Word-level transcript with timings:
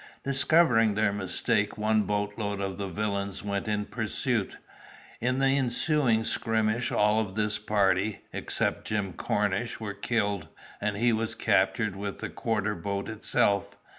Discovering 0.23 0.95
their 0.95 1.13
mistake 1.13 1.77
one 1.77 2.01
boatload 2.01 2.59
of 2.59 2.77
the 2.77 2.87
villains 2.87 3.43
went 3.43 3.67
in 3.67 3.85
pursuit. 3.85 4.57
In 5.19 5.37
the 5.37 5.55
ensuing 5.55 6.23
skirmish 6.23 6.91
all 6.91 7.19
of 7.19 7.35
this 7.35 7.59
party, 7.59 8.21
except 8.33 8.87
Jim 8.87 9.13
Cornish, 9.13 9.79
were 9.79 9.93
killed, 9.93 10.47
and 10.81 10.97
he 10.97 11.13
was 11.13 11.35
captured 11.35 11.95
with 11.95 12.17
the 12.17 12.29
quarter 12.29 12.73
boat 12.73 13.09
itself. 13.09 13.77